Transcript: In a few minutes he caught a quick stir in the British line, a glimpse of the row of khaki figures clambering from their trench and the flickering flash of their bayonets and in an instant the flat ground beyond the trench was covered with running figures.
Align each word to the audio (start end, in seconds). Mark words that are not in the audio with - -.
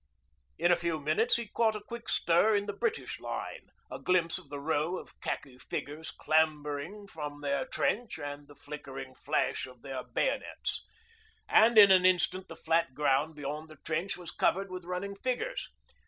In 0.57 0.71
a 0.71 0.75
few 0.75 0.99
minutes 0.99 1.35
he 1.35 1.47
caught 1.49 1.75
a 1.75 1.79
quick 1.87 2.09
stir 2.09 2.55
in 2.55 2.65
the 2.65 2.73
British 2.73 3.19
line, 3.19 3.69
a 3.91 3.99
glimpse 3.99 4.39
of 4.39 4.49
the 4.49 4.59
row 4.59 4.97
of 4.97 5.21
khaki 5.21 5.59
figures 5.59 6.09
clambering 6.09 7.05
from 7.05 7.41
their 7.41 7.67
trench 7.67 8.17
and 8.17 8.47
the 8.47 8.55
flickering 8.55 9.13
flash 9.13 9.67
of 9.67 9.83
their 9.83 10.03
bayonets 10.03 10.83
and 11.47 11.77
in 11.77 11.91
an 11.91 12.03
instant 12.03 12.47
the 12.47 12.55
flat 12.55 12.95
ground 12.95 13.35
beyond 13.35 13.69
the 13.69 13.77
trench 13.85 14.17
was 14.17 14.31
covered 14.31 14.71
with 14.71 14.85
running 14.85 15.13
figures. 15.15 15.69